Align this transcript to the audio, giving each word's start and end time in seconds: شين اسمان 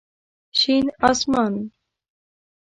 شين 0.55 0.89
اسمان 1.03 1.71